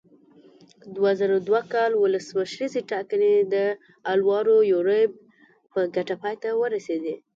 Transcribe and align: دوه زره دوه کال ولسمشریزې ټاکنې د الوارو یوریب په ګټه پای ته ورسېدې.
دوه 0.95 1.11
زره 1.19 1.35
دوه 1.47 1.61
کال 1.73 1.91
ولسمشریزې 1.95 2.81
ټاکنې 2.91 3.33
د 3.53 3.55
الوارو 4.11 4.55
یوریب 4.73 5.11
په 5.71 5.79
ګټه 5.95 6.15
پای 6.21 6.35
ته 6.43 6.49
ورسېدې. 6.61 7.15